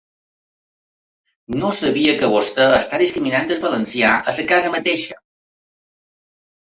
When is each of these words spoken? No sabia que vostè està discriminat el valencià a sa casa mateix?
No 1.63 1.69
sabia 1.81 2.15
que 2.21 2.31
vostè 2.33 2.65
està 2.79 3.01
discriminat 3.03 3.55
el 3.57 3.61
valencià 3.67 4.15
a 4.33 4.37
sa 4.39 4.49
casa 4.55 4.73
mateix? 4.77 5.05